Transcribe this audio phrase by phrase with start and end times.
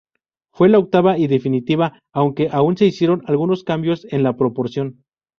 [0.51, 5.03] Fue la octava y definitiva, aunque aún se hicieron algunos cambios en la proporción.